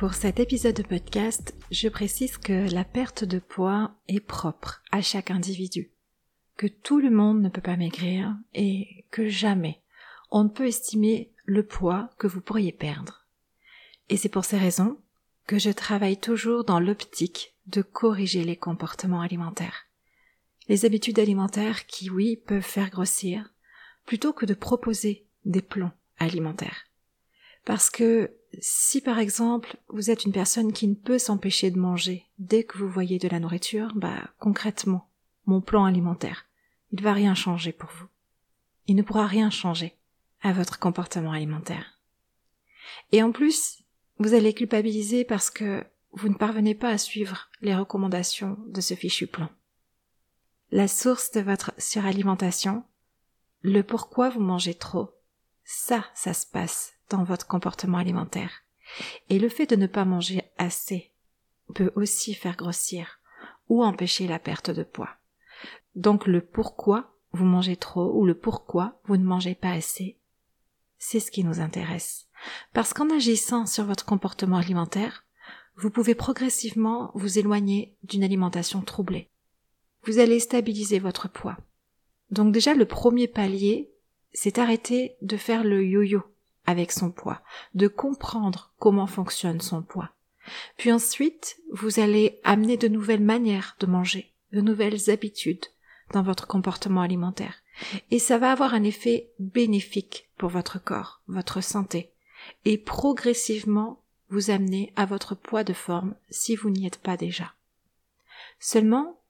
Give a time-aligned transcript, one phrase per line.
[0.00, 5.02] Pour cet épisode de podcast, je précise que la perte de poids est propre à
[5.02, 5.90] chaque individu,
[6.56, 9.82] que tout le monde ne peut pas maigrir et que jamais
[10.30, 13.26] on ne peut estimer le poids que vous pourriez perdre.
[14.08, 14.96] Et c'est pour ces raisons
[15.46, 19.84] que je travaille toujours dans l'optique de corriger les comportements alimentaires.
[20.70, 23.52] Les habitudes alimentaires qui, oui, peuvent faire grossir,
[24.06, 26.89] plutôt que de proposer des plans alimentaires.
[27.70, 32.26] Parce que si par exemple vous êtes une personne qui ne peut s'empêcher de manger
[32.40, 35.08] dès que vous voyez de la nourriture, bah concrètement,
[35.46, 36.46] mon plan alimentaire,
[36.90, 38.08] il va rien changer pour vous.
[38.88, 39.96] Il ne pourra rien changer
[40.42, 42.00] à votre comportement alimentaire.
[43.12, 43.84] Et en plus,
[44.18, 48.94] vous allez culpabiliser parce que vous ne parvenez pas à suivre les recommandations de ce
[48.94, 49.48] fichu plan.
[50.72, 52.82] La source de votre suralimentation,
[53.62, 55.12] le pourquoi vous mangez trop,
[55.62, 58.50] ça, ça se passe dans votre comportement alimentaire.
[59.28, 61.12] Et le fait de ne pas manger assez
[61.74, 63.20] peut aussi faire grossir
[63.68, 65.10] ou empêcher la perte de poids.
[65.94, 70.18] Donc le pourquoi vous mangez trop ou le pourquoi vous ne mangez pas assez,
[70.98, 72.26] c'est ce qui nous intéresse.
[72.72, 75.24] Parce qu'en agissant sur votre comportement alimentaire,
[75.76, 79.30] vous pouvez progressivement vous éloigner d'une alimentation troublée.
[80.04, 81.56] Vous allez stabiliser votre poids.
[82.30, 83.90] Donc déjà le premier palier,
[84.32, 86.22] c'est arrêter de faire le yo-yo
[86.70, 87.42] avec son poids,
[87.74, 90.10] de comprendre comment fonctionne son poids.
[90.76, 95.66] Puis ensuite, vous allez amener de nouvelles manières de manger, de nouvelles habitudes
[96.12, 97.62] dans votre comportement alimentaire.
[98.10, 102.12] Et ça va avoir un effet bénéfique pour votre corps, votre santé,
[102.64, 107.54] et progressivement vous amener à votre poids de forme si vous n'y êtes pas déjà.
[108.58, 109.20] Seulement,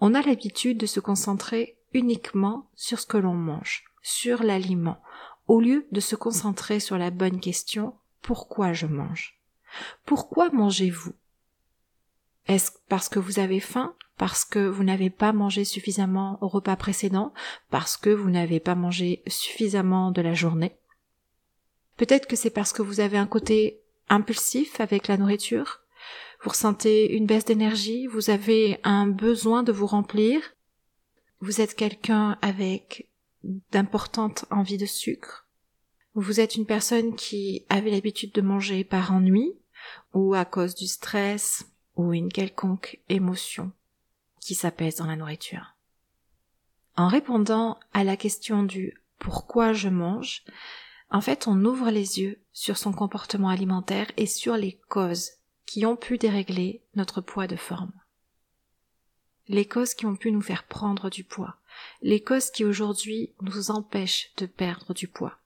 [0.00, 5.00] on a l'habitude de se concentrer uniquement sur ce que l'on mange, sur l'aliment,
[5.46, 9.40] au lieu de se concentrer sur la bonne question pourquoi je mange?
[10.04, 11.12] Pourquoi mangez-vous?
[12.46, 13.94] Est-ce parce que vous avez faim?
[14.16, 17.32] Parce que vous n'avez pas mangé suffisamment au repas précédent?
[17.70, 20.76] Parce que vous n'avez pas mangé suffisamment de la journée?
[21.96, 25.82] Peut-être que c'est parce que vous avez un côté impulsif avec la nourriture?
[26.42, 28.06] Vous ressentez une baisse d'énergie?
[28.06, 30.40] Vous avez un besoin de vous remplir?
[31.40, 33.08] Vous êtes quelqu'un avec
[33.70, 35.46] d'importantes envies de sucre,
[36.14, 39.52] vous êtes une personne qui avait l'habitude de manger par ennui
[40.14, 43.70] ou à cause du stress ou une quelconque émotion
[44.40, 45.76] qui s'apaise dans la nourriture.
[46.96, 50.44] En répondant à la question du pourquoi je mange,
[51.10, 55.32] en fait on ouvre les yeux sur son comportement alimentaire et sur les causes
[55.66, 57.92] qui ont pu dérégler notre poids de forme.
[59.48, 61.56] Les causes qui ont pu nous faire prendre du poids,
[62.02, 65.38] les causes qui aujourd'hui nous empêchent de perdre du poids.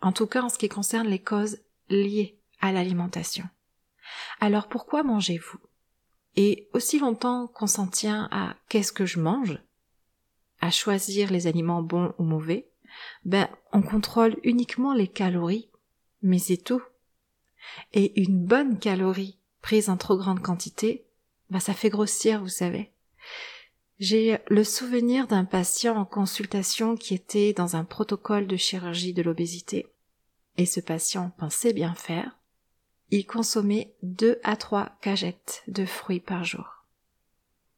[0.00, 3.48] En tout cas en ce qui concerne les causes liées à l'alimentation.
[4.40, 5.58] Alors pourquoi mangez-vous?
[6.36, 9.58] Et aussi longtemps qu'on s'en tient à qu'est-ce que je mange,
[10.60, 12.68] à choisir les aliments bons ou mauvais,
[13.24, 15.68] ben on contrôle uniquement les calories,
[16.22, 16.82] mais c'est tout.
[17.92, 21.06] Et une bonne calorie prise en trop grande quantité,
[21.50, 22.92] ben ça fait grossir, vous savez.
[23.98, 29.22] J'ai le souvenir d'un patient en consultation qui était dans un protocole de chirurgie de
[29.22, 29.88] l'obésité.
[30.56, 32.38] Et ce patient pensait bien faire.
[33.10, 36.84] Il consommait deux à trois cagettes de fruits par jour.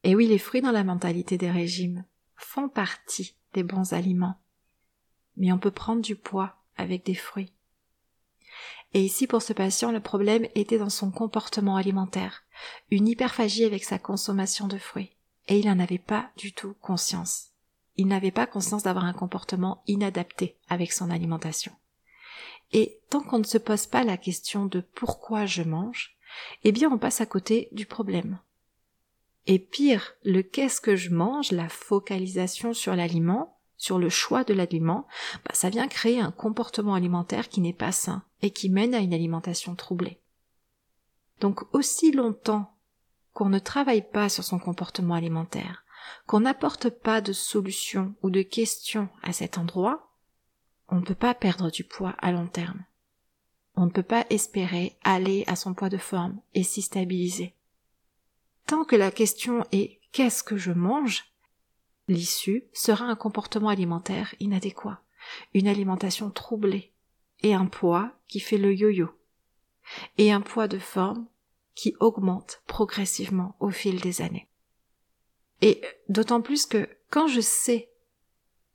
[0.03, 4.39] Et oui, les fruits dans la mentalité des régimes font partie des bons aliments.
[5.37, 7.53] Mais on peut prendre du poids avec des fruits.
[8.93, 12.43] Et ici, pour ce patient, le problème était dans son comportement alimentaire,
[12.91, 15.15] une hyperphagie avec sa consommation de fruits
[15.51, 17.49] et il n'en avait pas du tout conscience.
[17.97, 21.73] Il n'avait pas conscience d'avoir un comportement inadapté avec son alimentation.
[22.71, 26.15] Et tant qu'on ne se pose pas la question de pourquoi je mange,
[26.63, 28.39] eh bien on passe à côté du problème.
[29.45, 34.53] Et pire, le qu'est-ce que je mange, la focalisation sur l'aliment, sur le choix de
[34.53, 35.05] l'aliment,
[35.43, 38.99] bah, ça vient créer un comportement alimentaire qui n'est pas sain et qui mène à
[38.99, 40.21] une alimentation troublée.
[41.41, 42.70] Donc aussi longtemps
[43.33, 45.83] qu'on ne travaille pas sur son comportement alimentaire,
[46.27, 50.11] qu'on n'apporte pas de solution ou de questions à cet endroit,
[50.89, 52.83] on ne peut pas perdre du poids à long terme.
[53.75, 57.55] On ne peut pas espérer aller à son poids de forme et s'y stabiliser.
[58.67, 61.33] Tant que la question est qu'est-ce que je mange,
[62.07, 65.01] l'issue sera un comportement alimentaire inadéquat,
[65.53, 66.91] une alimentation troublée,
[67.43, 69.09] et un poids qui fait le yo-yo,
[70.17, 71.25] et un poids de forme
[71.75, 74.47] qui augmente progressivement au fil des années.
[75.61, 77.89] Et d'autant plus que quand je sais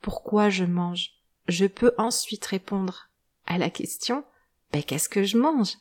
[0.01, 1.11] pourquoi je mange,
[1.49, 3.11] je peux ensuite répondre
[3.47, 4.25] à la question
[4.73, 5.75] ben, qu'est-ce que je mange?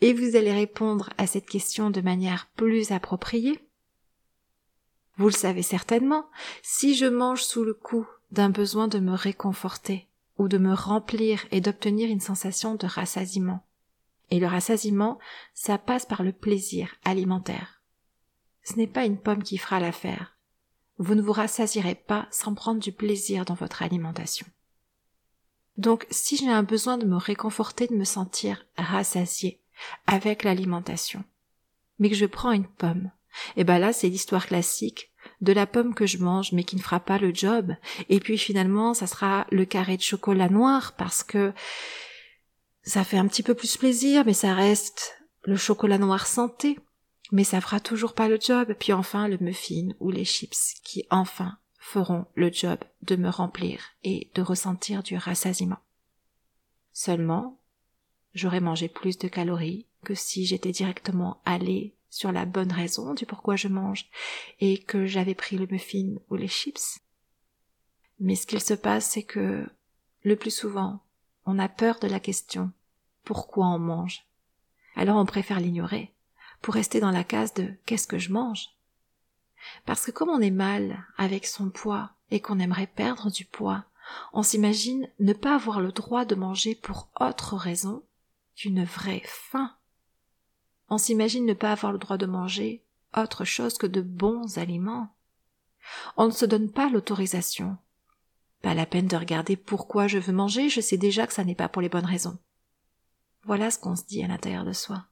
[0.00, 3.58] Et vous allez répondre à cette question de manière plus appropriée.
[5.16, 6.26] Vous le savez certainement,
[6.62, 10.06] si je mange sous le coup d'un besoin de me réconforter,
[10.38, 13.64] ou de me remplir et d'obtenir une sensation de rassasiement.
[14.30, 15.18] Et le rassasiement,
[15.54, 17.82] ça passe par le plaisir alimentaire.
[18.62, 20.36] Ce n'est pas une pomme qui fera l'affaire.
[20.98, 24.46] Vous ne vous rassasierez pas sans prendre du plaisir dans votre alimentation.
[25.76, 29.60] Donc, si j'ai un besoin de me réconforter, de me sentir rassasié
[30.06, 31.24] avec l'alimentation,
[31.98, 33.10] mais que je prends une pomme,
[33.56, 36.76] et eh ben là, c'est l'histoire classique de la pomme que je mange mais qui
[36.76, 37.74] ne fera pas le job.
[38.08, 41.52] Et puis finalement, ça sera le carré de chocolat noir parce que
[42.88, 46.78] ça fait un petit peu plus plaisir, mais ça reste le chocolat noir santé.
[47.30, 48.74] Mais ça fera toujours pas le job.
[48.78, 53.80] Puis enfin, le muffin ou les chips qui enfin feront le job de me remplir
[54.04, 55.80] et de ressentir du rassasiement.
[56.94, 57.60] Seulement,
[58.34, 63.26] j'aurais mangé plus de calories que si j'étais directement allé sur la bonne raison du
[63.26, 64.08] pourquoi je mange
[64.60, 67.00] et que j'avais pris le muffin ou les chips.
[68.18, 69.66] Mais ce qu'il se passe, c'est que
[70.22, 71.02] le plus souvent,
[71.44, 72.72] on a peur de la question
[73.28, 74.26] pourquoi on mange.
[74.96, 76.14] Alors on préfère l'ignorer
[76.62, 78.70] pour rester dans la case de qu'est-ce que je mange?
[79.84, 83.84] Parce que comme on est mal avec son poids et qu'on aimerait perdre du poids,
[84.32, 88.02] on s'imagine ne pas avoir le droit de manger pour autre raison
[88.56, 89.74] qu'une vraie faim
[90.90, 92.82] on s'imagine ne pas avoir le droit de manger
[93.16, 95.14] autre chose que de bons aliments.
[96.16, 97.76] On ne se donne pas l'autorisation.
[98.62, 101.54] Pas la peine de regarder pourquoi je veux manger, je sais déjà que ça n'est
[101.54, 102.38] pas pour les bonnes raisons.
[103.44, 105.06] Voilà ce qu'on se dit à l'intérieur de soi.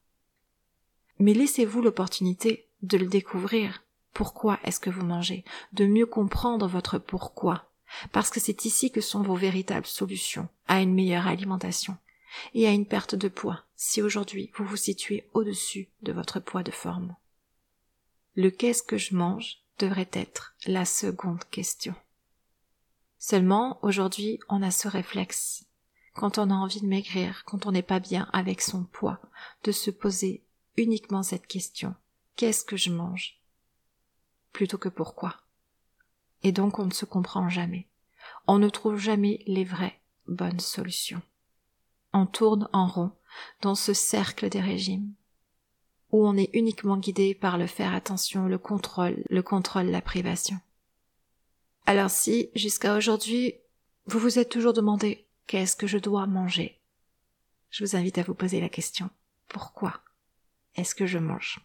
[1.19, 3.83] Mais laissez-vous l'opportunité de le découvrir.
[4.13, 5.45] Pourquoi est-ce que vous mangez?
[5.73, 7.71] De mieux comprendre votre pourquoi.
[8.13, 11.97] Parce que c'est ici que sont vos véritables solutions à une meilleure alimentation
[12.55, 16.63] et à une perte de poids si aujourd'hui vous vous situez au-dessus de votre poids
[16.63, 17.15] de forme.
[18.35, 21.95] Le qu'est-ce que je mange devrait être la seconde question.
[23.19, 25.66] Seulement, aujourd'hui, on a ce réflexe,
[26.17, 29.21] quand on a envie de maigrir, quand on n'est pas bien avec son poids,
[29.65, 30.45] de se poser
[30.77, 31.95] uniquement cette question.
[32.37, 33.41] Qu'est-ce que je mange?
[34.53, 35.37] Plutôt que pourquoi?
[36.43, 37.89] Et donc on ne se comprend jamais.
[38.47, 41.23] On ne trouve jamais les vraies bonnes solutions
[42.17, 43.13] on tourne en rond
[43.61, 45.13] dans ce cercle des régimes,
[46.11, 50.57] où on est uniquement guidé par le faire attention, le contrôle, le contrôle, la privation.
[51.85, 53.55] Alors si, jusqu'à aujourd'hui,
[54.07, 56.81] vous vous êtes toujours demandé qu'est-ce que je dois manger,
[57.71, 59.11] je vous invite à vous poser la question
[59.49, 60.01] pourquoi
[60.75, 61.61] est-ce que je mange?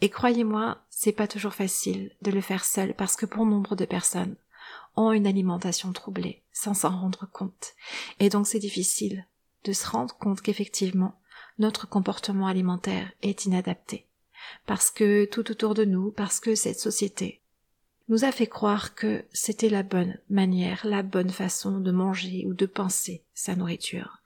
[0.00, 3.84] Et croyez-moi, c'est pas toujours facile de le faire seul parce que pour nombre de
[3.84, 4.36] personnes,
[4.96, 7.74] ont une alimentation troublée sans s'en rendre compte.
[8.20, 9.26] Et donc c'est difficile
[9.64, 11.18] de se rendre compte qu'effectivement
[11.58, 14.06] notre comportement alimentaire est inadapté.
[14.66, 17.41] Parce que tout autour de nous, parce que cette société
[18.08, 22.54] nous a fait croire que c'était la bonne manière, la bonne façon de manger ou
[22.54, 24.18] de penser sa nourriture.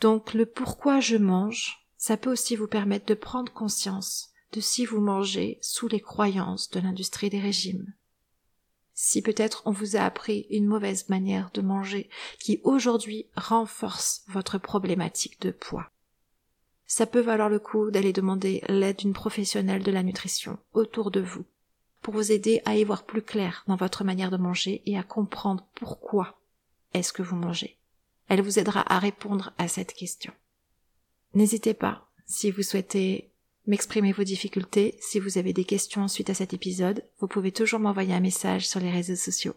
[0.00, 4.86] Donc le pourquoi je mange, ça peut aussi vous permettre de prendre conscience de si
[4.86, 7.92] vous mangez sous les croyances de l'industrie des régimes,
[8.94, 12.08] si peut-être on vous a appris une mauvaise manière de manger
[12.40, 15.90] qui aujourd'hui renforce votre problématique de poids.
[16.86, 21.20] Ça peut valoir le coup d'aller demander l'aide d'une professionnelle de la nutrition autour de
[21.20, 21.44] vous
[22.08, 25.02] pour vous aider à y voir plus clair dans votre manière de manger et à
[25.02, 26.40] comprendre pourquoi
[26.94, 27.76] est-ce que vous mangez.
[28.28, 30.32] Elle vous aidera à répondre à cette question.
[31.34, 33.30] N'hésitez pas, si vous souhaitez
[33.66, 34.96] m'exprimer vos difficultés.
[35.02, 38.66] Si vous avez des questions suite à cet épisode, vous pouvez toujours m'envoyer un message
[38.66, 39.56] sur les réseaux sociaux.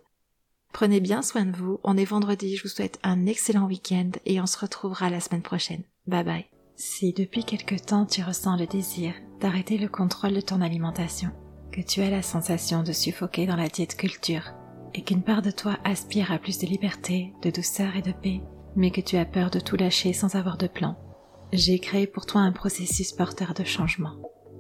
[0.73, 1.79] Prenez bien soin de vous.
[1.85, 2.57] On est vendredi.
[2.57, 5.83] Je vous souhaite un excellent week-end et on se retrouvera la semaine prochaine.
[6.05, 6.45] Bye bye.
[6.75, 11.31] Si depuis quelque temps tu ressens le désir d'arrêter le contrôle de ton alimentation,
[11.71, 14.53] que tu as la sensation de suffoquer dans la diète culture,
[14.93, 18.41] et qu'une part de toi aspire à plus de liberté, de douceur et de paix,
[18.75, 20.97] mais que tu as peur de tout lâcher sans avoir de plan,
[21.53, 24.15] j'ai créé pour toi un processus porteur de changement,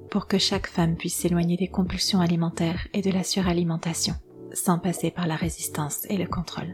[0.09, 4.15] pour que chaque femme puisse s'éloigner des compulsions alimentaires et de la suralimentation,
[4.53, 6.73] sans passer par la résistance et le contrôle.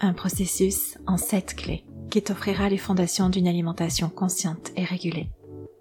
[0.00, 5.30] Un processus en sept clés qui t'offrira les fondations d'une alimentation consciente et régulée,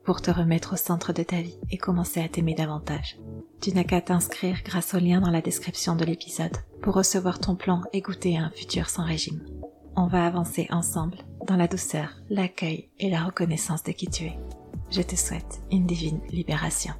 [0.03, 3.17] pour te remettre au centre de ta vie et commencer à t'aimer davantage.
[3.61, 7.55] Tu n'as qu'à t'inscrire grâce au lien dans la description de l'épisode pour recevoir ton
[7.55, 9.41] plan et goûter un futur sans régime.
[9.97, 14.39] On va avancer ensemble dans la douceur, l'accueil et la reconnaissance de qui tu es.
[14.91, 16.93] Je te souhaite une divine libération.